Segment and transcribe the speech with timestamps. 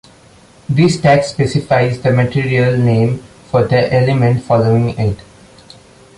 [0.67, 3.19] This tag specifies the material name
[3.51, 5.19] for the element following it.